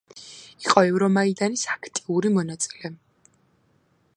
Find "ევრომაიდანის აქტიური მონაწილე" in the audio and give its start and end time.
0.91-2.93